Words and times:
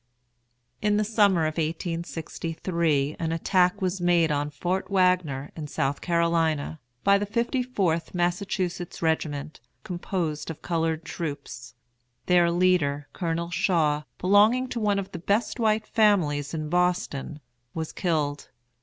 [In 0.81 0.97
the 0.97 1.03
summer 1.03 1.43
of 1.43 1.59
1863 1.59 3.17
an 3.19 3.31
attack 3.31 3.83
was 3.83 4.01
made 4.01 4.31
on 4.31 4.49
Fort 4.49 4.89
Wagner, 4.89 5.51
in 5.55 5.67
South 5.67 6.01
Carolina, 6.01 6.79
by 7.03 7.19
the 7.19 7.27
54th 7.27 8.11
Massachusetts 8.15 9.03
Regiment, 9.03 9.59
composed 9.83 10.49
of 10.49 10.63
colored 10.63 11.05
troops. 11.05 11.75
Their 12.25 12.49
leader, 12.49 13.09
COLONEL 13.13 13.51
SHAW, 13.51 14.05
belonging 14.17 14.67
to 14.69 14.79
one 14.79 14.97
of 14.97 15.11
the 15.11 15.19
best 15.19 15.59
white 15.59 15.85
families 15.85 16.55
in 16.55 16.67
Boston, 16.67 17.39
was 17.75 17.91
killed. 17.91 18.49